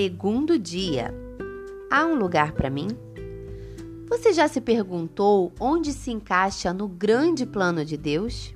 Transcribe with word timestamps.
Segundo 0.00 0.56
dia. 0.56 1.12
Há 1.90 2.06
um 2.06 2.14
lugar 2.14 2.52
para 2.52 2.70
mim? 2.70 2.86
Você 4.08 4.32
já 4.32 4.46
se 4.46 4.60
perguntou 4.60 5.52
onde 5.58 5.92
se 5.92 6.12
encaixa 6.12 6.72
no 6.72 6.86
grande 6.86 7.44
plano 7.44 7.84
de 7.84 7.96
Deus? 7.96 8.54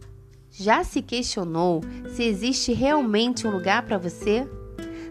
Já 0.52 0.84
se 0.84 1.02
questionou 1.02 1.80
se 2.14 2.22
existe 2.22 2.72
realmente 2.72 3.44
um 3.44 3.50
lugar 3.50 3.84
para 3.84 3.98
você? 3.98 4.48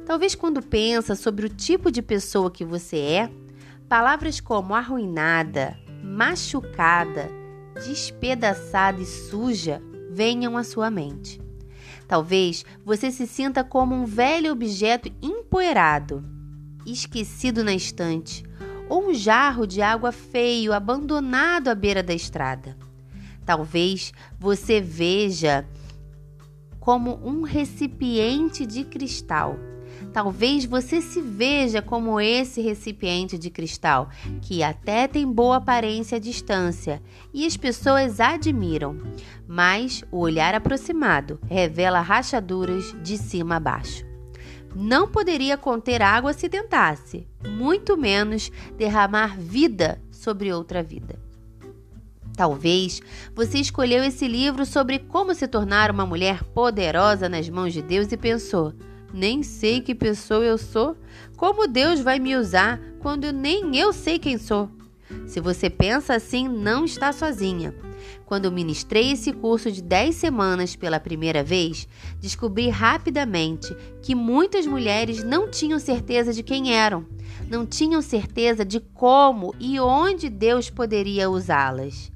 Talvez 0.05 0.33
quando 0.33 0.61
pensa 0.61 1.15
sobre 1.15 1.47
o 1.47 1.49
tipo 1.49 1.91
de 1.91 2.01
pessoa 2.01 2.49
que 2.49 2.63
você 2.63 2.95
é, 2.95 3.29
palavras 3.89 4.39
como 4.39 4.73
arruinada, 4.73 5.77
machucada, 6.01 7.29
despedaçada 7.85 9.01
e 9.01 9.05
suja 9.05 9.83
venham 10.09 10.55
à 10.55 10.63
sua 10.63 10.89
mente. 10.89 11.40
Talvez 12.11 12.65
você 12.83 13.09
se 13.09 13.25
sinta 13.25 13.63
como 13.63 13.95
um 13.95 14.03
velho 14.03 14.51
objeto 14.51 15.09
empoeirado, 15.21 16.21
esquecido 16.85 17.63
na 17.63 17.73
estante, 17.73 18.43
ou 18.89 19.07
um 19.07 19.13
jarro 19.13 19.65
de 19.65 19.81
água 19.81 20.11
feio 20.11 20.73
abandonado 20.73 21.69
à 21.69 21.73
beira 21.73 22.03
da 22.03 22.13
estrada. 22.13 22.75
Talvez 23.45 24.11
você 24.37 24.81
veja 24.81 25.65
como 26.81 27.17
um 27.25 27.43
recipiente 27.43 28.65
de 28.65 28.83
cristal 28.83 29.55
Talvez 30.13 30.65
você 30.65 31.01
se 31.01 31.21
veja 31.21 31.81
como 31.81 32.19
esse 32.19 32.61
recipiente 32.61 33.37
de 33.37 33.49
cristal, 33.49 34.09
que 34.41 34.61
até 34.61 35.07
tem 35.07 35.25
boa 35.25 35.57
aparência 35.57 36.17
à 36.17 36.19
distância 36.19 37.01
e 37.33 37.45
as 37.45 37.55
pessoas 37.55 38.19
admiram, 38.19 38.97
mas 39.47 40.03
o 40.11 40.19
olhar 40.19 40.53
aproximado 40.53 41.39
revela 41.47 42.01
rachaduras 42.01 42.93
de 43.01 43.17
cima 43.17 43.55
a 43.55 43.59
baixo. 43.59 44.05
Não 44.75 45.07
poderia 45.07 45.57
conter 45.57 46.01
água 46.01 46.33
se 46.33 46.49
tentasse, 46.49 47.27
muito 47.47 47.97
menos 47.97 48.51
derramar 48.77 49.37
vida 49.37 50.01
sobre 50.11 50.51
outra 50.51 50.83
vida. 50.83 51.19
Talvez 52.35 53.01
você 53.35 53.59
escolheu 53.59 54.03
esse 54.03 54.27
livro 54.27 54.65
sobre 54.65 54.99
como 54.99 55.35
se 55.35 55.47
tornar 55.47 55.91
uma 55.91 56.05
mulher 56.05 56.43
poderosa 56.43 57.27
nas 57.27 57.49
mãos 57.49 57.73
de 57.73 57.81
Deus 57.81 58.11
e 58.11 58.17
pensou: 58.17 58.73
nem 59.13 59.43
sei 59.43 59.81
que 59.81 59.95
pessoa 59.95 60.43
eu 60.43 60.57
sou. 60.57 60.95
Como 61.35 61.67
Deus 61.67 61.99
vai 61.99 62.19
me 62.19 62.35
usar 62.35 62.79
quando 62.99 63.31
nem 63.31 63.75
eu 63.77 63.91
sei 63.91 64.19
quem 64.19 64.37
sou? 64.37 64.69
Se 65.25 65.39
você 65.39 65.69
pensa 65.69 66.13
assim, 66.15 66.47
não 66.47 66.85
está 66.85 67.11
sozinha. 67.11 67.73
Quando 68.25 68.51
ministrei 68.51 69.11
esse 69.11 69.33
curso 69.33 69.71
de 69.71 69.81
10 69.81 70.15
semanas 70.15 70.75
pela 70.75 70.99
primeira 70.99 71.43
vez, 71.43 71.87
descobri 72.19 72.69
rapidamente 72.69 73.75
que 74.01 74.15
muitas 74.15 74.65
mulheres 74.65 75.23
não 75.23 75.49
tinham 75.49 75.79
certeza 75.79 76.33
de 76.33 76.41
quem 76.41 76.73
eram, 76.73 77.05
não 77.49 77.65
tinham 77.65 78.01
certeza 78.01 78.63
de 78.63 78.79
como 78.79 79.53
e 79.59 79.79
onde 79.79 80.29
Deus 80.29 80.69
poderia 80.69 81.29
usá-las. 81.29 82.11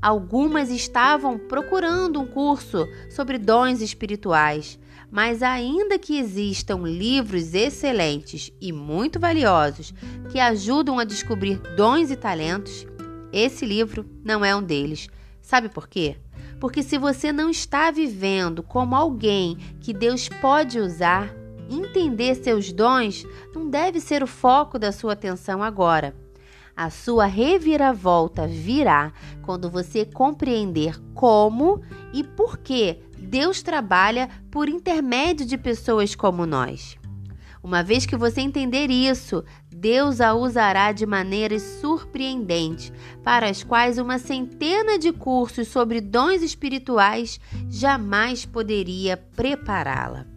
Algumas 0.00 0.68
estavam 0.68 1.38
procurando 1.38 2.20
um 2.20 2.26
curso 2.26 2.88
sobre 3.08 3.38
dons 3.38 3.80
espirituais, 3.80 4.76
mas 5.12 5.42
ainda 5.42 5.98
que 5.98 6.18
existam 6.18 6.84
livros 6.84 7.52
excelentes 7.52 8.50
e 8.58 8.72
muito 8.72 9.20
valiosos 9.20 9.92
que 10.30 10.40
ajudam 10.40 10.98
a 10.98 11.04
descobrir 11.04 11.58
dons 11.76 12.10
e 12.10 12.16
talentos, 12.16 12.86
esse 13.30 13.66
livro 13.66 14.06
não 14.24 14.42
é 14.42 14.56
um 14.56 14.62
deles. 14.62 15.10
Sabe 15.42 15.68
por 15.68 15.86
quê? 15.86 16.16
Porque 16.58 16.82
se 16.82 16.96
você 16.96 17.30
não 17.30 17.50
está 17.50 17.90
vivendo 17.90 18.62
como 18.62 18.96
alguém 18.96 19.58
que 19.82 19.92
Deus 19.92 20.30
pode 20.40 20.78
usar, 20.78 21.28
entender 21.68 22.34
seus 22.34 22.72
dons 22.72 23.26
não 23.54 23.68
deve 23.68 24.00
ser 24.00 24.22
o 24.22 24.26
foco 24.26 24.78
da 24.78 24.92
sua 24.92 25.12
atenção 25.12 25.62
agora. 25.62 26.21
A 26.76 26.90
sua 26.90 27.26
reviravolta 27.26 28.46
virá 28.46 29.12
quando 29.42 29.70
você 29.70 30.04
compreender 30.04 30.98
como 31.14 31.80
e 32.12 32.24
por 32.24 32.58
que 32.58 32.98
Deus 33.18 33.62
trabalha 33.62 34.28
por 34.50 34.68
intermédio 34.68 35.46
de 35.46 35.56
pessoas 35.58 36.14
como 36.14 36.46
nós. 36.46 36.96
Uma 37.62 37.82
vez 37.82 38.04
que 38.04 38.16
você 38.16 38.40
entender 38.40 38.90
isso, 38.90 39.44
Deus 39.70 40.20
a 40.20 40.34
usará 40.34 40.92
de 40.92 41.06
maneiras 41.06 41.62
surpreendentes, 41.80 42.92
para 43.22 43.48
as 43.48 43.62
quais 43.62 43.98
uma 43.98 44.18
centena 44.18 44.98
de 44.98 45.12
cursos 45.12 45.68
sobre 45.68 46.00
dons 46.00 46.42
espirituais 46.42 47.38
jamais 47.68 48.44
poderia 48.44 49.16
prepará-la. 49.16 50.31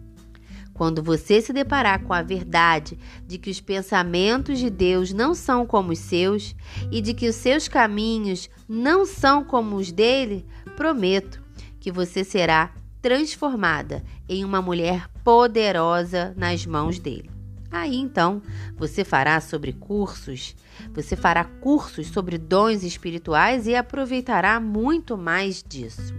Quando 0.76 1.02
você 1.02 1.40
se 1.40 1.54
deparar 1.54 2.02
com 2.02 2.12
a 2.12 2.20
verdade 2.20 2.98
de 3.26 3.38
que 3.38 3.48
os 3.48 3.62
pensamentos 3.62 4.58
de 4.58 4.68
Deus 4.68 5.10
não 5.10 5.34
são 5.34 5.64
como 5.64 5.92
os 5.92 5.98
seus 5.98 6.54
e 6.92 7.00
de 7.00 7.14
que 7.14 7.26
os 7.26 7.34
seus 7.34 7.66
caminhos 7.66 8.50
não 8.68 9.06
são 9.06 9.42
como 9.42 9.76
os 9.76 9.90
dele, 9.90 10.44
prometo 10.76 11.42
que 11.80 11.90
você 11.90 12.22
será 12.22 12.74
transformada 13.00 14.04
em 14.28 14.44
uma 14.44 14.60
mulher 14.60 15.08
poderosa 15.24 16.34
nas 16.36 16.66
mãos 16.66 16.98
dele. 16.98 17.30
Aí 17.70 17.96
então 17.96 18.42
você 18.76 19.02
fará 19.02 19.40
sobre 19.40 19.72
cursos, 19.72 20.54
você 20.92 21.16
fará 21.16 21.42
cursos 21.42 22.08
sobre 22.08 22.36
dons 22.36 22.82
espirituais 22.82 23.66
e 23.66 23.74
aproveitará 23.74 24.60
muito 24.60 25.16
mais 25.16 25.64
disso. 25.66 26.14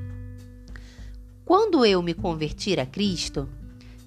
Quando 1.45 1.85
eu 1.85 2.01
me 2.01 2.15
converti 2.15 2.77
a 2.79 2.85
Cristo, 2.87 3.47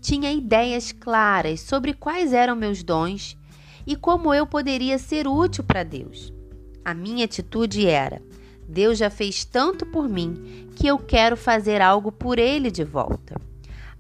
tinha 0.01 0.33
ideias 0.33 0.93
claras 0.93 1.61
sobre 1.61 1.93
quais 1.93 2.33
eram 2.33 2.57
meus 2.57 2.83
dons 2.83 3.37
e 3.87 3.97
como 3.97 4.33
eu 4.33 4.47
poderia 4.47 4.99
ser 4.99 5.27
útil 5.27 5.65
para 5.65 5.83
Deus. 5.83 6.33
A 6.85 6.95
minha 6.95 7.25
atitude 7.25 7.87
era: 7.87 8.23
Deus 8.69 8.99
já 8.99 9.11
fez 9.11 9.45
tanto 9.45 9.85
por 9.87 10.09
mim 10.09 10.69
que 10.77 10.87
eu 10.87 10.99
quero 10.99 11.37
fazer 11.37 11.83
algo 11.83 12.11
por 12.11 12.39
Ele 12.39 12.71
de 12.71 12.85
volta. 12.85 13.35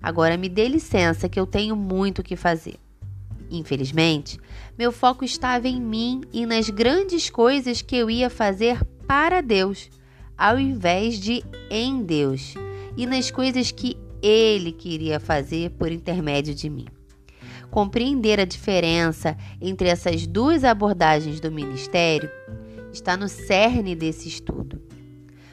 Agora 0.02 0.36
me 0.36 0.48
dê 0.48 0.66
licença 0.66 1.28
que 1.28 1.38
eu 1.38 1.46
tenho 1.46 1.76
muito 1.76 2.20
o 2.20 2.22
que 2.22 2.36
fazer. 2.36 2.76
Infelizmente, 3.50 4.38
meu 4.78 4.92
foco 4.92 5.24
estava 5.24 5.68
em 5.68 5.80
mim 5.80 6.22
e 6.32 6.46
nas 6.46 6.70
grandes 6.70 7.28
coisas 7.28 7.82
que 7.82 7.96
eu 7.96 8.08
ia 8.08 8.30
fazer 8.30 8.82
para 9.06 9.40
Deus, 9.40 9.90
ao 10.38 10.58
invés 10.58 11.18
de 11.18 11.44
em 11.68 12.02
Deus, 12.02 12.54
e 12.96 13.06
nas 13.06 13.30
coisas 13.30 13.72
que 13.72 13.96
Ele 14.22 14.72
queria 14.72 15.18
fazer 15.18 15.70
por 15.70 15.90
intermédio 15.90 16.54
de 16.54 16.68
mim. 16.68 16.86
Compreender 17.70 18.40
a 18.40 18.44
diferença 18.44 19.36
entre 19.60 19.88
essas 19.88 20.26
duas 20.26 20.64
abordagens 20.64 21.40
do 21.40 21.52
ministério 21.52 22.28
está 22.92 23.16
no 23.16 23.28
cerne 23.28 23.94
desse 23.94 24.28
estudo. 24.28 24.82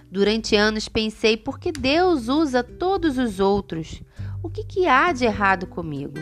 Durante 0.10 0.56
anos 0.56 0.90
pensei 0.90 1.38
por 1.38 1.60
que 1.60 1.72
Deus 1.72 2.28
usa 2.28 2.64
todos 2.64 3.18
os 3.18 3.40
outros? 3.40 4.02
O 4.42 4.50
que, 4.50 4.64
que 4.64 4.88
há 4.88 5.12
de 5.12 5.26
errado 5.26 5.68
comigo? 5.68 6.16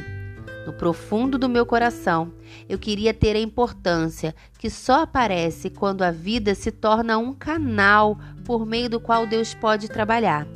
No 0.65 0.73
profundo 0.73 1.37
do 1.37 1.47
meu 1.47 1.65
coração, 1.65 2.33
eu 2.67 2.79
queria 2.79 3.13
ter 3.13 3.35
a 3.35 3.39
importância 3.39 4.35
que 4.57 4.69
só 4.69 5.03
aparece 5.03 5.69
quando 5.69 6.01
a 6.01 6.09
vida 6.09 6.55
se 6.55 6.71
torna 6.71 7.19
um 7.19 7.33
canal 7.33 8.17
por 8.43 8.65
meio 8.65 8.89
do 8.89 8.99
qual 8.99 9.27
Deus 9.27 9.53
pode 9.53 9.87
trabalhar. 9.87 10.47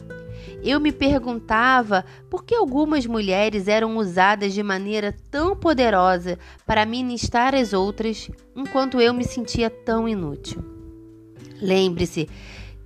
Eu 0.64 0.80
me 0.80 0.92
perguntava 0.92 2.04
por 2.30 2.44
que 2.44 2.54
algumas 2.54 3.06
mulheres 3.06 3.68
eram 3.68 3.98
usadas 3.98 4.54
de 4.54 4.62
maneira 4.62 5.16
tão 5.32 5.56
poderosa 5.56 6.38
para 6.66 6.86
ministrar 6.86 7.56
as 7.56 7.72
outras, 7.72 8.30
enquanto 8.56 9.00
eu 9.00 9.14
me 9.14 9.24
sentia 9.24 9.70
tão 9.70 10.08
inútil. 10.08 10.64
Lembre-se 11.62 12.28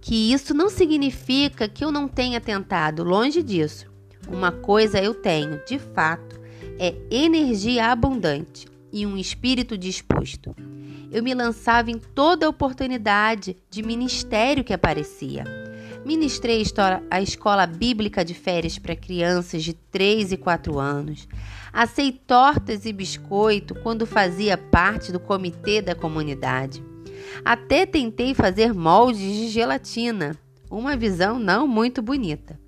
que 0.02 0.34
isso 0.34 0.54
não 0.54 0.70
significa 0.70 1.68
que 1.68 1.84
eu 1.84 1.92
não 1.92 2.08
tenha 2.08 2.42
tentado, 2.42 3.04
longe 3.04 3.42
disso. 3.42 3.92
Uma 4.28 4.52
coisa 4.52 5.02
eu 5.02 5.14
tenho, 5.14 5.62
de 5.66 5.80
fato, 5.80 6.40
é 6.80 6.96
energia 7.10 7.88
abundante 7.88 8.68
e 8.92 9.06
um 9.06 9.18
espírito 9.18 9.78
disposto. 9.78 10.56
Eu 11.12 11.24
me 11.24 11.34
lançava 11.34 11.92
em 11.92 11.98
toda 11.98 12.50
oportunidade 12.50 13.56
de 13.70 13.84
ministério 13.84 14.64
que 14.64 14.74
aparecia. 14.74 15.63
Ministrei 16.06 16.62
a 17.10 17.22
escola 17.22 17.66
bíblica 17.66 18.26
de 18.26 18.34
férias 18.34 18.78
para 18.78 18.94
crianças 18.96 19.64
de 19.64 19.74
3 19.74 20.34
e 20.34 20.38
4 20.38 20.78
anos. 20.78 21.30
Assei 21.72 22.12
tortas 22.12 22.86
e 22.86 22.92
biscoito 22.92 23.74
quando 23.76 24.06
fazia 24.06 24.58
parte 24.58 25.14
do 25.14 25.20
comitê 25.20 25.82
da 25.82 25.96
comunidade. 25.96 26.84
Até 27.46 27.86
tentei 27.86 28.34
fazer 28.34 28.74
moldes 28.74 29.22
de 29.22 29.48
gelatina, 29.48 30.38
uma 30.70 30.98
visão 30.98 31.40
não 31.40 31.66
muito 31.66 32.02
bonita. 32.02 32.60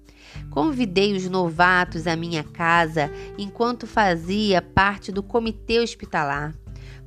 Convidei 0.49 1.13
os 1.13 1.29
novatos 1.29 2.07
à 2.07 2.15
minha 2.15 2.43
casa 2.43 3.11
enquanto 3.37 3.85
fazia 3.85 4.61
parte 4.61 5.11
do 5.11 5.21
comitê 5.21 5.79
hospitalar 5.79 6.53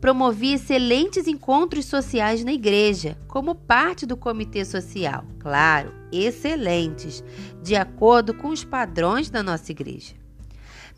promovia 0.00 0.54
excelentes 0.54 1.26
encontros 1.26 1.86
sociais 1.86 2.44
na 2.44 2.52
igreja, 2.52 3.18
como 3.26 3.54
parte 3.54 4.06
do 4.06 4.16
comitê 4.16 4.64
social. 4.64 5.24
Claro, 5.40 5.92
excelentes, 6.12 7.22
de 7.62 7.76
acordo 7.76 8.34
com 8.34 8.48
os 8.48 8.64
padrões 8.64 9.30
da 9.30 9.42
nossa 9.42 9.72
igreja. 9.72 10.14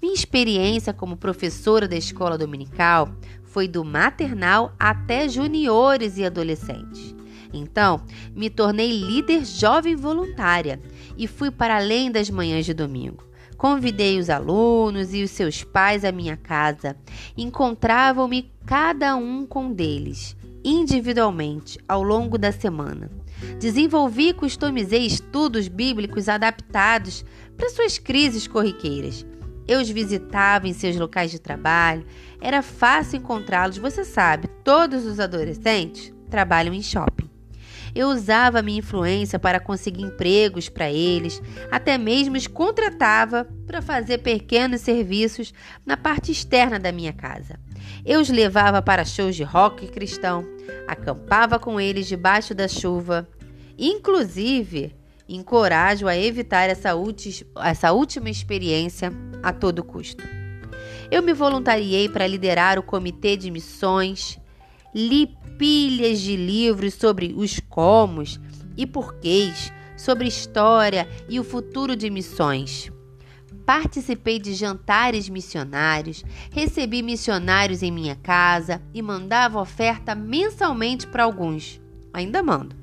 Minha 0.01 0.15
experiência 0.15 0.93
como 0.95 1.17
professora 1.17 1.87
da 1.87 1.97
escola 1.97 2.39
dominical 2.39 3.15
foi 3.43 3.69
do 3.69 3.85
maternal 3.85 4.75
até 4.79 5.29
juniores 5.29 6.17
e 6.17 6.25
adolescentes. 6.25 7.15
Então, 7.53 8.01
me 8.35 8.49
tornei 8.49 8.91
líder 8.91 9.45
jovem 9.45 9.97
voluntária 9.97 10.81
e 11.19 11.27
fui 11.27 11.51
para 11.51 11.77
além 11.77 12.11
das 12.11 12.31
manhãs 12.31 12.65
de 12.65 12.73
domingo. 12.73 13.25
Convidei 13.57 14.19
os 14.19 14.31
alunos 14.31 15.13
e 15.13 15.23
os 15.23 15.31
seus 15.33 15.63
pais 15.63 16.03
à 16.05 16.11
minha 16.11 16.37
casa. 16.37 16.97
Encontravam-me 17.37 18.51
cada 18.65 19.15
um 19.17 19.45
com 19.45 19.71
deles, 19.71 20.35
individualmente, 20.65 21.79
ao 21.87 22.03
longo 22.03 22.39
da 22.39 22.53
semana. 22.53 23.11
Desenvolvi 23.59 24.29
e 24.29 24.35
customizei 24.35 25.07
estudos 25.07 25.69
bíblicos 25.69 26.29
adaptados 26.29 27.25
para 27.57 27.71
suas 27.71 27.99
crises 27.99 28.47
corriqueiras. 28.47 29.27
Eu 29.67 29.81
os 29.81 29.89
visitava 29.89 30.67
em 30.67 30.73
seus 30.73 30.97
locais 30.97 31.31
de 31.31 31.39
trabalho, 31.39 32.05
era 32.41 32.63
fácil 32.63 33.19
encontrá-los, 33.19 33.79
você 33.79 34.05
sabe, 34.05 34.49
todos 34.65 35.07
os 35.07 35.21
adolescentes 35.21 36.13
trabalham 36.29 36.75
em 36.75 36.83
shopping. 36.83 37.31
Eu 37.95 38.09
usava 38.09 38.63
minha 38.63 38.79
influência 38.79 39.39
para 39.39 39.61
conseguir 39.61 40.03
empregos 40.03 40.69
para 40.69 40.91
eles, 40.91 41.43
até 41.71 41.99
mesmo 41.99 42.37
os 42.37 42.47
contratava 42.47 43.47
para 43.67 43.83
fazer 43.83 44.19
pequenos 44.19 44.81
serviços 44.81 45.53
na 45.85 45.97
parte 45.97 46.31
externa 46.31 46.79
da 46.79 46.93
minha 46.93 47.13
casa. 47.13 47.59
Eu 48.05 48.21
os 48.21 48.29
levava 48.29 48.81
para 48.81 49.05
shows 49.05 49.37
de 49.37 49.43
rock 49.43 49.87
cristão, 49.89 50.45
acampava 50.87 51.59
com 51.59 51.81
eles 51.81 52.07
debaixo 52.07 52.55
da 52.55 52.69
chuva. 52.69 53.29
Inclusive, 53.79 54.95
encorajo 55.29 56.07
a 56.07 56.17
evitar 56.17 56.69
essa, 56.69 56.91
essa 57.63 57.93
última 57.93 58.31
experiência 58.31 59.13
a 59.43 59.53
todo 59.53 59.85
custo. 59.85 60.25
Eu 61.11 61.23
me 61.23 61.33
voluntariei 61.33 62.09
para 62.09 62.27
liderar 62.27 62.79
o 62.79 62.83
comitê 62.83 63.37
de 63.37 63.51
missões 63.51 64.41
Li 64.95 65.29
pilhas 65.57 66.21
de 66.21 66.37
livros 66.37 66.95
sobre 66.95 67.33
os 67.37 67.61
comos 67.61 68.41
e 68.77 68.87
porquês, 68.87 69.73
sobre 69.97 70.27
história 70.27 71.09
e 71.29 71.39
o 71.39 71.45
futuro 71.45 71.95
de 71.95 72.11
missões. 72.11 72.91
Participei 73.71 74.41
de 74.41 74.53
jantares 74.53 75.29
missionários, 75.29 76.25
recebi 76.51 77.05
missionários 77.05 77.85
em 77.85 77.93
minha 77.93 78.17
casa 78.17 78.83
e 78.93 79.01
mandava 79.01 79.61
oferta 79.61 80.13
mensalmente 80.13 81.07
para 81.07 81.23
alguns. 81.23 81.81
Ainda 82.13 82.43
mando. 82.43 82.75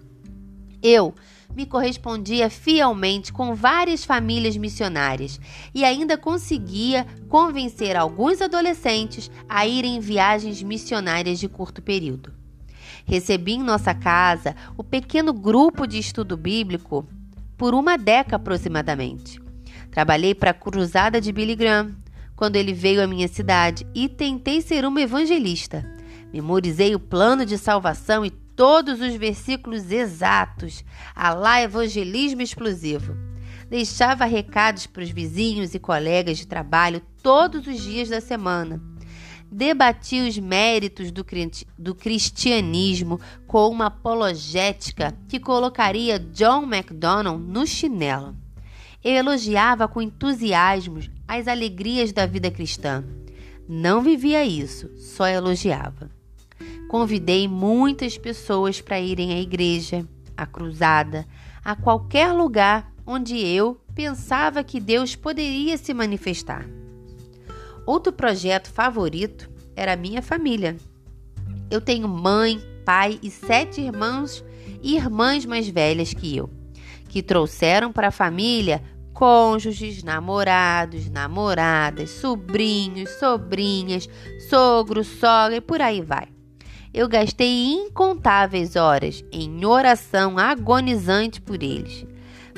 Eu 0.81 1.13
me 1.53 1.65
correspondia 1.65 2.49
fielmente 2.49 3.33
com 3.33 3.53
várias 3.53 4.05
famílias 4.05 4.55
missionárias 4.55 5.41
e 5.75 5.83
ainda 5.83 6.17
conseguia 6.17 7.05
convencer 7.27 7.97
alguns 7.97 8.41
adolescentes 8.41 9.29
a 9.49 9.67
irem 9.67 9.97
em 9.97 9.99
viagens 9.99 10.63
missionárias 10.63 11.37
de 11.37 11.49
curto 11.49 11.81
período. 11.81 12.31
Recebi 13.05 13.55
em 13.55 13.61
nossa 13.61 13.93
casa 13.93 14.55
o 14.77 14.85
pequeno 14.85 15.33
grupo 15.33 15.85
de 15.85 15.99
estudo 15.99 16.37
bíblico 16.37 17.05
por 17.57 17.73
uma 17.73 17.97
década 17.97 18.37
aproximadamente. 18.37 19.46
Trabalhei 19.97 20.35
para 20.35 20.51
a 20.51 20.53
Cruzada 20.53 21.19
de 21.19 21.31
Billy 21.31 21.55
Graham 21.55 21.95
quando 22.35 22.55
ele 22.55 22.71
veio 22.71 23.03
à 23.03 23.07
minha 23.07 23.27
cidade 23.27 23.83
e 23.95 24.07
tentei 24.07 24.61
ser 24.61 24.85
uma 24.85 25.01
evangelista. 25.01 25.83
Memorizei 26.31 26.93
o 26.93 26.99
plano 26.99 27.43
de 27.43 27.57
salvação 27.57 28.23
e 28.23 28.29
todos 28.29 29.01
os 29.01 29.15
versículos 29.15 29.91
exatos. 29.91 30.85
Alá 31.15 31.63
evangelismo 31.63 32.43
explosivo. 32.43 33.17
Deixava 33.71 34.25
recados 34.25 34.85
para 34.85 35.01
os 35.01 35.09
vizinhos 35.09 35.73
e 35.73 35.79
colegas 35.79 36.37
de 36.37 36.45
trabalho 36.45 37.01
todos 37.23 37.65
os 37.65 37.81
dias 37.81 38.07
da 38.07 38.21
semana. 38.21 38.79
Debatia 39.51 40.29
os 40.29 40.37
méritos 40.37 41.11
do, 41.11 41.25
do 41.75 41.95
cristianismo 41.95 43.19
com 43.47 43.67
uma 43.67 43.87
apologética 43.87 45.17
que 45.27 45.39
colocaria 45.39 46.19
John 46.19 46.67
MacDonald 46.67 47.41
no 47.41 47.65
chinelo. 47.65 48.45
Eu 49.07 49.13
elogiava 49.13 49.87
com 49.87 50.01
entusiasmo 50.01 50.99
as 51.25 51.47
alegrias 51.47 52.11
da 52.11 52.25
vida 52.25 52.51
cristã. 52.51 53.05
Não 53.65 54.01
vivia 54.01 54.43
isso, 54.43 54.91
só 54.97 55.25
elogiava. 55.25 56.11
Convidei 56.89 57.47
muitas 57.47 58.17
pessoas 58.17 58.81
para 58.81 58.99
irem 58.99 59.31
à 59.31 59.39
igreja, 59.39 60.05
à 60.35 60.45
cruzada, 60.45 61.25
a 61.63 61.73
qualquer 61.73 62.33
lugar 62.33 62.91
onde 63.05 63.37
eu 63.37 63.79
pensava 63.95 64.61
que 64.61 64.77
Deus 64.77 65.15
poderia 65.15 65.77
se 65.77 65.93
manifestar. 65.93 66.67
Outro 67.85 68.11
projeto 68.11 68.69
favorito 68.69 69.49
era 69.73 69.93
a 69.93 69.97
minha 69.97 70.21
família. 70.21 70.75
Eu 71.71 71.79
tenho 71.79 72.09
mãe, 72.09 72.61
pai 72.83 73.19
e 73.23 73.31
sete 73.31 73.79
irmãos 73.79 74.43
e 74.83 74.97
irmãs 74.97 75.45
mais 75.45 75.65
velhas 75.69 76.13
que 76.13 76.35
eu, 76.35 76.49
que 77.07 77.23
trouxeram 77.23 77.93
para 77.93 78.09
a 78.09 78.11
família 78.11 78.83
cônjuges, 79.17 80.03
namorados, 80.03 81.09
namoradas, 81.09 82.11
sobrinhos, 82.11 83.09
sobrinhas, 83.19 84.07
sogro, 84.47 85.03
sogra 85.03 85.55
e 85.55 85.61
por 85.61 85.81
aí 85.81 86.01
vai 86.01 86.27
eu 86.97 87.07
gastei 87.07 87.73
incontáveis 87.73 88.75
horas 88.75 89.23
em 89.31 89.63
oração 89.63 90.39
agonizante 90.39 91.39
por 91.39 91.61
eles. 91.61 92.03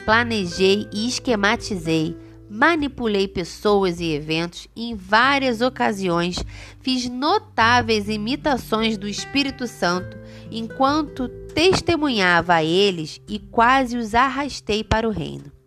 Planejei 0.05 0.87
e 0.93 1.09
esquematizei, 1.09 2.15
manipulei 2.49 3.27
pessoas 3.27 3.99
e 3.99 4.13
eventos 4.13 4.65
em 4.73 4.95
várias 4.95 5.59
ocasiões, 5.59 6.41
fiz 6.79 7.09
notáveis 7.09 8.07
imitações 8.07 8.97
do 8.97 9.09
Espírito 9.09 9.67
Santo 9.67 10.17
enquanto 10.49 11.27
testemunhava 11.53 12.53
a 12.53 12.63
eles 12.63 13.21
e 13.27 13.39
quase 13.39 13.97
os 13.97 14.15
arrastei 14.15 14.85
para 14.85 15.05
o 15.05 15.11
reino. 15.11 15.58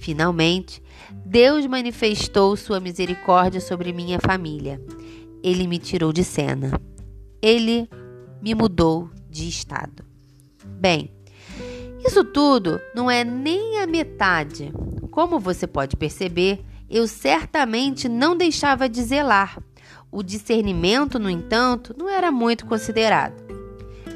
Finalmente, 0.00 0.82
Deus 1.26 1.66
manifestou 1.66 2.56
sua 2.56 2.80
misericórdia 2.80 3.60
sobre 3.60 3.92
minha 3.92 4.18
família. 4.18 4.80
Ele 5.42 5.66
me 5.66 5.78
tirou 5.78 6.10
de 6.10 6.24
cena. 6.24 6.80
Ele 7.42 7.86
me 8.40 8.54
mudou 8.54 9.10
de 9.28 9.46
estado. 9.46 10.02
Bem, 10.64 11.12
isso 12.02 12.24
tudo 12.24 12.80
não 12.94 13.10
é 13.10 13.22
nem 13.22 13.78
a 13.78 13.86
metade. 13.86 14.72
Como 15.10 15.38
você 15.38 15.66
pode 15.66 15.96
perceber, 15.96 16.64
eu 16.88 17.06
certamente 17.06 18.08
não 18.08 18.34
deixava 18.34 18.88
de 18.88 19.02
zelar. 19.02 19.62
O 20.10 20.22
discernimento, 20.22 21.18
no 21.18 21.28
entanto, 21.28 21.94
não 21.96 22.08
era 22.08 22.32
muito 22.32 22.64
considerado. 22.64 23.49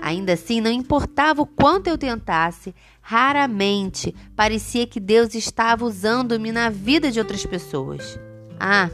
Ainda 0.04 0.34
assim, 0.34 0.61
não 0.61 0.70
importava 0.70 1.40
o 1.40 1.46
quanto 1.46 1.87
eu 1.87 1.96
tentasse, 1.96 2.75
raramente 3.00 4.14
parecia 4.37 4.87
que 4.87 5.00
Deus 5.00 5.34
estava 5.34 5.82
usando-me 5.87 6.52
na 6.52 6.68
vida 6.68 7.11
de 7.11 7.18
outras 7.18 7.46
pessoas. 7.46 8.20
Ah, 8.61 8.90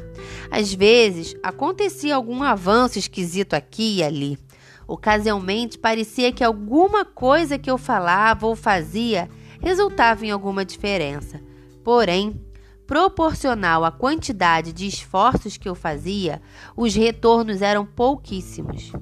às 0.52 0.73
vezes 0.73 1.35
acontecia 1.43 2.14
algum 2.14 2.45
avanço 2.45 2.97
esquisito 2.97 3.55
aqui 3.55 3.97
e 3.97 4.02
ali, 4.05 4.38
Ocasionalmente 4.87 5.79
parecia 5.79 6.33
que 6.33 6.45
alguma 6.45 7.05
coisa 7.05 7.59
que 7.59 7.71
eu 7.71 7.76
falava 7.76 8.47
ou 8.47 8.55
fazia 8.55 9.29
resultava 9.61 10.25
em 10.25 10.31
alguma 10.31 10.64
diferença. 10.64 11.40
Porém, 11.83 12.40
proporcional 12.87 13.85
à 13.85 13.90
quantidade 13.90 14.73
de 14.73 14.87
esforços 14.87 15.57
que 15.57 15.69
eu 15.69 15.75
fazia, 15.75 16.40
os 16.76 16.95
retornos 16.95 17.62
eram 17.62 17.85
pouquíssimos. 17.85 18.93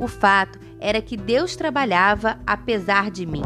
O 0.00 0.08
fato 0.08 0.58
era 0.80 1.02
que 1.02 1.14
Deus 1.14 1.54
trabalhava 1.54 2.40
apesar 2.46 3.10
de 3.10 3.26
mim, 3.26 3.42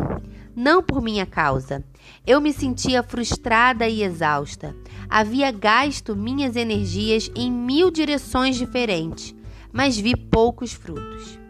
não 0.54 0.80
por 0.80 1.02
minha 1.02 1.26
causa. 1.26 1.84
Eu 2.24 2.40
me 2.40 2.52
sentia 2.52 3.02
frustrada 3.02 3.88
e 3.88 4.04
exausta. 4.04 4.72
Havia 5.10 5.50
gasto 5.50 6.14
minhas 6.14 6.54
energias 6.54 7.28
em 7.34 7.50
mil 7.50 7.90
direções 7.90 8.54
diferentes, 8.54 9.34
mas 9.72 9.98
vi 9.98 10.14
poucos 10.14 10.72
frutos. 10.72 11.40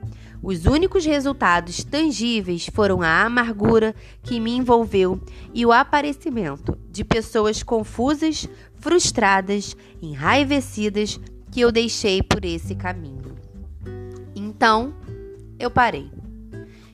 Os 0.42 0.64
únicos 0.64 1.04
resultados 1.04 1.84
tangíveis 1.84 2.66
foram 2.72 3.02
a 3.02 3.24
amargura 3.24 3.94
que 4.22 4.40
me 4.40 4.56
envolveu 4.56 5.20
e 5.52 5.66
o 5.66 5.72
aparecimento 5.72 6.78
de 6.90 7.04
pessoas 7.04 7.62
confusas, 7.62 8.48
frustradas, 8.76 9.76
enraivecidas 10.00 11.20
que 11.50 11.60
eu 11.60 11.70
deixei 11.70 12.22
por 12.22 12.42
esse 12.42 12.74
caminho. 12.74 13.33
Então, 14.64 14.94
eu 15.58 15.70
parei. 15.70 16.10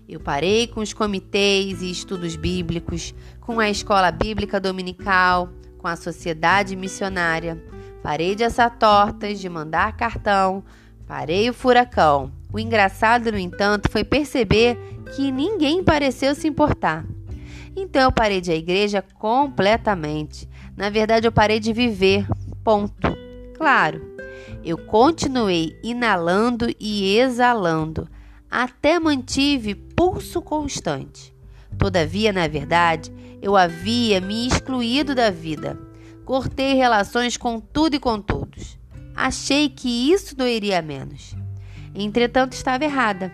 Eu 0.08 0.18
parei 0.18 0.66
com 0.66 0.80
os 0.80 0.92
comitês 0.92 1.80
e 1.80 1.88
estudos 1.88 2.34
bíblicos, 2.34 3.14
com 3.40 3.60
a 3.60 3.70
escola 3.70 4.10
bíblica 4.10 4.58
dominical, 4.58 5.50
com 5.78 5.86
a 5.86 5.94
sociedade 5.94 6.74
missionária. 6.74 7.62
Parei 8.02 8.34
de 8.34 8.42
assar 8.42 8.76
tortas, 8.76 9.38
de 9.38 9.48
mandar 9.48 9.96
cartão. 9.96 10.64
Parei 11.06 11.48
o 11.48 11.54
furacão 11.54 12.32
o 12.52 12.58
engraçado, 12.58 13.30
no 13.30 13.38
entanto, 13.38 13.88
foi 13.88 14.02
perceber 14.02 14.76
que 15.14 15.30
ninguém 15.30 15.84
pareceu 15.84 16.34
se 16.34 16.48
importar. 16.48 17.06
Então 17.76 18.02
eu 18.02 18.10
parei 18.10 18.40
de 18.40 18.50
ir 18.50 18.54
à 18.54 18.56
igreja 18.56 19.04
completamente. 19.14 20.48
Na 20.76 20.90
verdade, 20.90 21.28
eu 21.28 21.30
parei 21.30 21.60
de 21.60 21.72
viver. 21.72 22.26
Ponto. 22.64 23.19
Claro, 23.60 24.00
eu 24.64 24.78
continuei 24.78 25.78
inalando 25.82 26.74
e 26.80 27.18
exalando, 27.18 28.08
até 28.50 28.98
mantive 28.98 29.74
pulso 29.74 30.40
constante. 30.40 31.34
Todavia, 31.76 32.32
na 32.32 32.48
verdade, 32.48 33.12
eu 33.42 33.58
havia 33.58 34.18
me 34.18 34.48
excluído 34.48 35.14
da 35.14 35.28
vida. 35.28 35.78
Cortei 36.24 36.72
relações 36.72 37.36
com 37.36 37.60
tudo 37.60 37.96
e 37.96 38.00
com 38.00 38.18
todos. 38.18 38.78
Achei 39.14 39.68
que 39.68 40.10
isso 40.10 40.34
doeria 40.34 40.80
menos. 40.80 41.36
Entretanto, 41.94 42.54
estava 42.54 42.86
errada. 42.86 43.30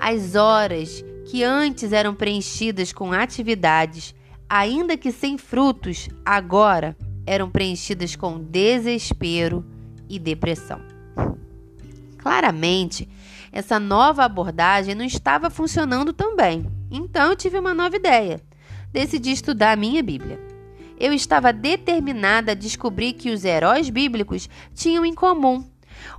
As 0.00 0.34
horas 0.34 1.04
que 1.30 1.44
antes 1.44 1.92
eram 1.92 2.14
preenchidas 2.14 2.90
com 2.90 3.12
atividades, 3.12 4.14
ainda 4.48 4.96
que 4.96 5.12
sem 5.12 5.36
frutos, 5.36 6.08
agora 6.24 6.96
eram 7.28 7.50
preenchidas 7.50 8.16
com 8.16 8.38
desespero 8.38 9.64
e 10.08 10.18
depressão. 10.18 10.80
Claramente, 12.16 13.08
essa 13.52 13.78
nova 13.78 14.24
abordagem 14.24 14.94
não 14.94 15.04
estava 15.04 15.50
funcionando 15.50 16.12
tão 16.12 16.34
bem. 16.34 16.66
Então 16.90 17.30
eu 17.30 17.36
tive 17.36 17.58
uma 17.58 17.74
nova 17.74 17.96
ideia. 17.96 18.40
Decidi 18.90 19.30
estudar 19.30 19.72
a 19.72 19.76
minha 19.76 20.02
Bíblia. 20.02 20.40
Eu 20.98 21.12
estava 21.12 21.52
determinada 21.52 22.52
a 22.52 22.56
descobrir 22.56 23.12
que 23.12 23.30
os 23.30 23.44
heróis 23.44 23.90
bíblicos 23.90 24.48
tinham 24.74 25.04
em 25.04 25.14
comum, 25.14 25.64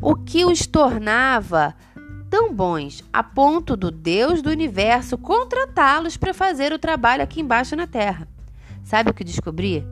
o 0.02 0.16
que 0.16 0.46
os 0.46 0.66
tornava 0.66 1.76
tão 2.30 2.54
bons 2.54 3.04
a 3.12 3.24
ponto 3.24 3.76
do 3.76 3.90
Deus 3.90 4.42
do 4.42 4.50
universo 4.50 5.18
contratá-los 5.18 6.16
para 6.16 6.34
fazer 6.34 6.72
o 6.72 6.80
trabalho 6.80 7.24
aqui 7.24 7.42
embaixo 7.42 7.76
na 7.76 7.88
Terra. 7.88 8.28
Sabe 8.84 9.10
o 9.10 9.14
que 9.14 9.24
descobri? 9.24 9.84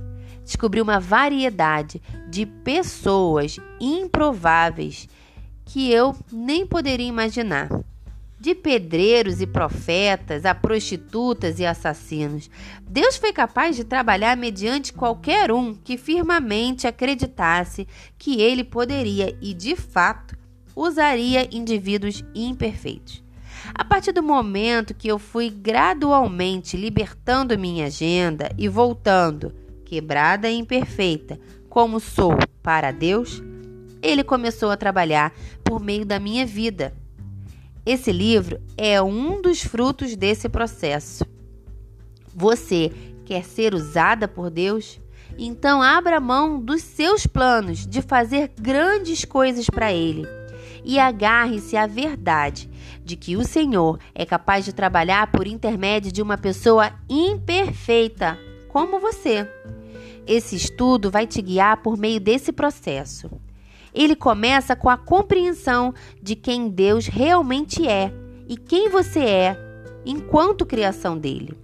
Descobri 0.48 0.80
uma 0.80 0.98
variedade 0.98 2.02
de 2.30 2.46
pessoas 2.46 3.58
improváveis 3.82 5.06
que 5.66 5.92
eu 5.92 6.16
nem 6.32 6.66
poderia 6.66 7.06
imaginar. 7.06 7.68
De 8.40 8.56
pedreiros 8.56 9.42
e 9.42 9.46
profetas 9.46 10.46
a 10.46 10.56
prostitutas 10.56 11.60
e 11.60 11.66
assassinos, 11.66 12.50
Deus 12.82 13.18
foi 13.18 13.34
capaz 13.34 13.76
de 13.76 13.84
trabalhar 13.84 14.38
mediante 14.38 14.94
qualquer 14.94 15.52
um 15.52 15.74
que 15.74 15.98
firmemente 15.98 16.88
acreditasse 16.88 17.86
que 18.18 18.42
ele 18.42 18.64
poderia 18.64 19.38
e, 19.42 19.54
de 19.54 19.76
fato, 19.76 20.34
usaria 20.74 21.54
indivíduos 21.54 22.24
imperfeitos. 22.34 23.22
A 23.76 23.84
partir 23.84 24.14
do 24.14 24.24
momento 24.24 24.94
que 24.94 25.10
eu 25.10 25.20
fui 25.20 25.50
gradualmente 25.50 26.78
libertando 26.78 27.60
minha 27.60 27.88
agenda 27.88 28.50
e 28.58 28.70
voltando, 28.70 29.67
quebrada 29.88 30.50
e 30.50 30.58
imperfeita, 30.58 31.40
como 31.70 32.00
sou 32.00 32.36
para 32.62 32.92
Deus, 32.92 33.42
ele 34.02 34.22
começou 34.22 34.70
a 34.70 34.76
trabalhar 34.76 35.34
por 35.64 35.80
meio 35.80 36.06
da 36.06 36.20
minha 36.20 36.46
vida. 36.46 36.94
Esse 37.86 38.12
livro 38.12 38.60
é 38.76 39.02
um 39.02 39.42
dos 39.42 39.62
frutos 39.62 40.14
desse 40.18 40.50
processo. 40.50 41.26
Você 42.36 42.92
quer 43.26 43.46
ser 43.46 43.74
usada 43.74 44.28
por 44.28 44.50
Deus? 44.50 45.00
Então 45.38 45.82
abra 45.82 46.20
mão 46.20 46.60
dos 46.60 46.82
seus 46.82 47.26
planos 47.26 47.88
de 47.88 48.02
fazer 48.02 48.52
grandes 48.60 49.24
coisas 49.24 49.70
para 49.70 49.94
Ele 49.94 50.28
e 50.84 51.00
agarre-se 51.00 51.78
à 51.78 51.88
verdade 51.88 52.70
de 53.06 53.16
que 53.16 53.38
o 53.38 53.44
Senhor 53.44 54.00
é 54.14 54.26
capaz 54.26 54.66
de 54.66 54.74
trabalhar 54.74 55.32
por 55.32 55.48
intermédio 55.48 56.12
de 56.12 56.22
uma 56.22 56.38
pessoa 56.38 56.92
imperfeita, 57.10 58.38
como 58.68 59.00
você. 59.00 59.48
Esse 60.26 60.56
estudo 60.56 61.10
vai 61.10 61.26
te 61.26 61.42
guiar 61.42 61.78
por 61.78 61.98
meio 61.98 62.20
desse 62.20 62.52
processo. 62.52 63.30
Ele 63.94 64.16
começa 64.16 64.76
com 64.76 64.90
a 64.90 64.98
compreensão 64.98 65.94
de 66.22 66.36
quem 66.36 66.70
Deus 66.70 67.08
realmente 67.08 67.88
é 67.88 68.14
e 68.48 68.58
quem 68.58 68.90
você 68.90 69.20
é 69.22 69.58
enquanto 70.06 70.66
criação 70.66 71.18
dele. 71.18 71.58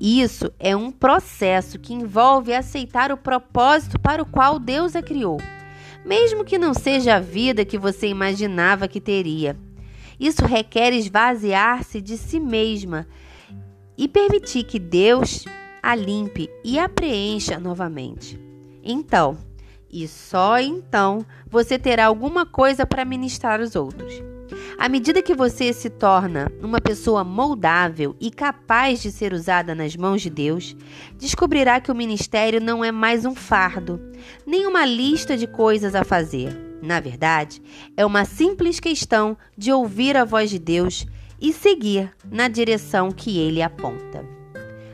Isso 0.00 0.50
é 0.58 0.74
um 0.74 0.90
processo 0.90 1.78
que 1.78 1.92
envolve 1.92 2.54
aceitar 2.54 3.12
o 3.12 3.16
propósito 3.16 3.98
para 4.00 4.22
o 4.22 4.26
qual 4.26 4.58
Deus 4.58 4.96
a 4.96 5.02
criou 5.02 5.38
mesmo 6.04 6.44
que 6.44 6.58
não 6.58 6.72
seja 6.74 7.16
a 7.16 7.20
vida 7.20 7.64
que 7.64 7.78
você 7.78 8.08
imaginava 8.08 8.88
que 8.88 9.00
teria. 9.00 9.56
Isso 10.18 10.44
requer 10.44 10.92
esvaziar-se 10.92 12.00
de 12.00 12.16
si 12.16 12.38
mesma 12.38 13.06
e 13.96 14.08
permitir 14.08 14.64
que 14.64 14.78
Deus 14.78 15.44
a 15.82 15.94
limpe 15.94 16.48
e 16.64 16.78
a 16.78 16.88
preencha 16.88 17.58
novamente. 17.58 18.40
Então, 18.82 19.36
e 19.92 20.06
só 20.06 20.58
então, 20.60 21.24
você 21.48 21.78
terá 21.78 22.06
alguma 22.06 22.46
coisa 22.46 22.86
para 22.86 23.04
ministrar 23.04 23.60
aos 23.60 23.74
outros. 23.74 24.22
À 24.78 24.88
medida 24.88 25.22
que 25.22 25.34
você 25.34 25.72
se 25.72 25.90
torna 25.90 26.50
uma 26.62 26.80
pessoa 26.80 27.22
moldável 27.22 28.16
e 28.18 28.30
capaz 28.30 29.02
de 29.02 29.12
ser 29.12 29.32
usada 29.32 29.74
nas 29.74 29.94
mãos 29.94 30.22
de 30.22 30.30
Deus, 30.30 30.76
descobrirá 31.18 31.80
que 31.80 31.92
o 31.92 31.94
ministério 31.94 32.60
não 32.60 32.84
é 32.84 32.90
mais 32.90 33.24
um 33.24 33.34
fardo, 33.34 34.00
nem 34.46 34.66
uma 34.66 34.86
lista 34.86 35.36
de 35.36 35.46
coisas 35.46 35.94
a 35.94 36.04
fazer. 36.04 36.56
Na 36.82 36.98
verdade, 36.98 37.60
é 37.96 38.06
uma 38.06 38.24
simples 38.24 38.80
questão 38.80 39.36
de 39.56 39.70
ouvir 39.70 40.16
a 40.16 40.24
voz 40.24 40.48
de 40.48 40.58
Deus 40.58 41.06
e 41.40 41.52
seguir 41.52 42.10
na 42.30 42.48
direção 42.48 43.10
que 43.10 43.38
ele 43.38 43.60
aponta. 43.60 44.39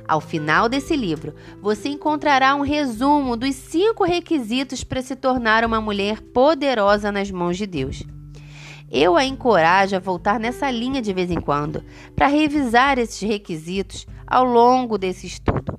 Ao 0.09 0.21
final 0.21 0.69
desse 0.69 0.95
livro, 0.95 1.35
você 1.61 1.89
encontrará 1.89 2.55
um 2.55 2.61
resumo 2.61 3.37
dos 3.37 3.55
cinco 3.57 4.05
requisitos 4.05 4.85
para 4.85 5.03
se 5.03 5.17
tornar 5.17 5.65
uma 5.65 5.81
mulher 5.81 6.21
poderosa 6.21 7.11
nas 7.11 7.31
mãos 7.31 7.57
de 7.57 7.67
Deus. 7.67 8.05
Eu 8.89 9.17
a 9.17 9.25
encorajo 9.25 9.97
a 9.97 9.99
voltar 9.99 10.39
nessa 10.39 10.71
linha 10.71 11.03
de 11.03 11.13
vez 11.13 11.29
em 11.29 11.41
quando, 11.41 11.83
para 12.15 12.29
revisar 12.29 12.99
esses 12.99 13.21
requisitos 13.21 14.07
ao 14.25 14.45
longo 14.45 14.97
desse 14.97 15.27
estudo. 15.27 15.79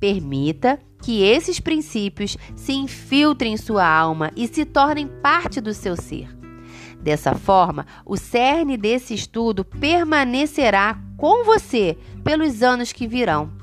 Permita 0.00 0.80
que 1.00 1.22
esses 1.22 1.60
princípios 1.60 2.36
se 2.56 2.72
infiltrem 2.72 3.52
em 3.52 3.56
sua 3.56 3.86
alma 3.86 4.32
e 4.34 4.48
se 4.48 4.64
tornem 4.64 5.06
parte 5.06 5.60
do 5.60 5.72
seu 5.72 5.94
ser. 5.94 6.28
Dessa 7.00 7.34
forma, 7.34 7.86
o 8.04 8.16
cerne 8.16 8.76
desse 8.76 9.14
estudo 9.14 9.64
permanecerá 9.64 10.98
com 11.16 11.44
você 11.44 11.96
pelos 12.24 12.62
anos 12.62 12.92
que 12.92 13.06
virão. 13.06 13.59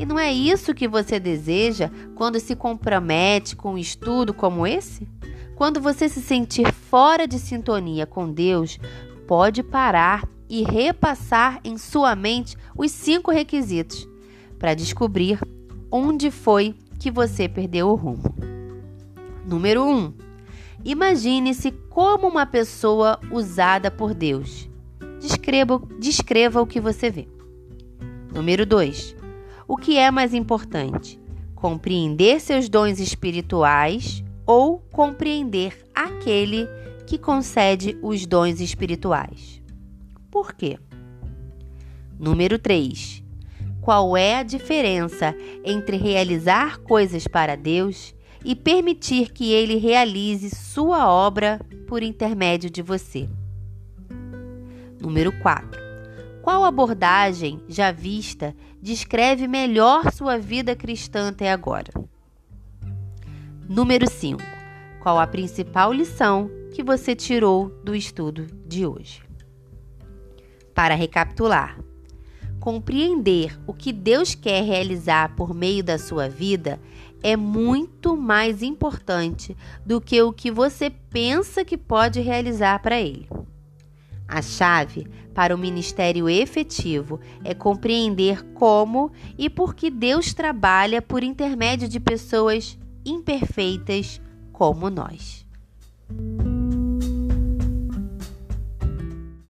E 0.00 0.06
não 0.06 0.18
é 0.18 0.32
isso 0.32 0.72
que 0.72 0.88
você 0.88 1.20
deseja 1.20 1.90
quando 2.14 2.40
se 2.40 2.56
compromete 2.56 3.54
com 3.54 3.74
um 3.74 3.78
estudo 3.78 4.32
como 4.32 4.66
esse? 4.66 5.06
Quando 5.54 5.78
você 5.78 6.08
se 6.08 6.22
sentir 6.22 6.72
fora 6.72 7.28
de 7.28 7.38
sintonia 7.38 8.06
com 8.06 8.32
Deus, 8.32 8.78
pode 9.26 9.62
parar 9.62 10.26
e 10.48 10.62
repassar 10.62 11.60
em 11.62 11.76
sua 11.76 12.16
mente 12.16 12.56
os 12.74 12.90
cinco 12.90 13.30
requisitos 13.30 14.08
para 14.58 14.72
descobrir 14.72 15.38
onde 15.92 16.30
foi 16.30 16.74
que 16.98 17.10
você 17.10 17.46
perdeu 17.46 17.88
o 17.88 17.94
rumo. 17.94 18.34
Número 19.46 19.84
1. 19.84 19.86
Um, 19.86 20.14
Imagine-se 20.82 21.72
como 21.90 22.26
uma 22.26 22.46
pessoa 22.46 23.20
usada 23.30 23.90
por 23.90 24.14
Deus. 24.14 24.66
Descreva, 25.20 25.78
descreva 25.98 26.62
o 26.62 26.66
que 26.66 26.80
você 26.80 27.10
vê. 27.10 27.28
Número 28.32 28.64
2. 28.64 29.19
O 29.70 29.76
que 29.76 29.96
é 29.96 30.10
mais 30.10 30.34
importante? 30.34 31.16
Compreender 31.54 32.40
seus 32.40 32.68
dons 32.68 32.98
espirituais 32.98 34.20
ou 34.44 34.80
compreender 34.90 35.86
aquele 35.94 36.66
que 37.06 37.16
concede 37.16 37.96
os 38.02 38.26
dons 38.26 38.58
espirituais. 38.58 39.62
Por 40.28 40.54
quê? 40.54 40.76
Número 42.18 42.58
3. 42.58 43.22
Qual 43.80 44.16
é 44.16 44.38
a 44.38 44.42
diferença 44.42 45.36
entre 45.64 45.96
realizar 45.96 46.78
coisas 46.78 47.28
para 47.28 47.56
Deus 47.56 48.12
e 48.44 48.56
permitir 48.56 49.30
que 49.30 49.52
Ele 49.52 49.76
realize 49.76 50.50
sua 50.50 51.08
obra 51.08 51.60
por 51.86 52.02
intermédio 52.02 52.68
de 52.68 52.82
você? 52.82 53.28
Número 55.00 55.30
4. 55.40 55.80
Qual 56.42 56.64
abordagem 56.64 57.60
já 57.68 57.92
vista 57.92 58.52
descreve 58.80 59.46
melhor 59.46 60.12
sua 60.12 60.38
vida 60.38 60.74
cristã 60.74 61.28
até 61.28 61.52
agora? 61.52 61.92
Número 63.68 64.08
5. 64.10 64.40
Qual 65.00 65.18
a 65.18 65.26
principal 65.26 65.92
lição 65.92 66.50
que 66.74 66.82
você 66.82 67.14
tirou 67.14 67.68
do 67.84 67.94
estudo 67.94 68.46
de 68.66 68.86
hoje? 68.86 69.22
Para 70.74 70.94
recapitular, 70.94 71.78
compreender 72.58 73.58
o 73.66 73.72
que 73.72 73.92
Deus 73.92 74.34
quer 74.34 74.62
realizar 74.62 75.34
por 75.34 75.54
meio 75.54 75.82
da 75.82 75.98
sua 75.98 76.28
vida 76.28 76.80
é 77.22 77.36
muito 77.36 78.16
mais 78.16 78.62
importante 78.62 79.56
do 79.84 80.00
que 80.00 80.20
o 80.22 80.32
que 80.32 80.50
você 80.50 80.90
pensa 80.90 81.64
que 81.64 81.76
pode 81.76 82.20
realizar 82.20 82.80
para 82.80 83.00
Ele. 83.00 83.28
A 84.32 84.40
chave 84.40 85.08
para 85.34 85.52
o 85.52 85.58
ministério 85.58 86.28
efetivo 86.28 87.18
é 87.42 87.52
compreender 87.52 88.44
como 88.54 89.10
e 89.36 89.50
por 89.50 89.74
que 89.74 89.90
Deus 89.90 90.32
trabalha 90.32 91.02
por 91.02 91.24
intermédio 91.24 91.88
de 91.88 91.98
pessoas 91.98 92.78
imperfeitas 93.04 94.20
como 94.52 94.88
nós. 94.88 95.44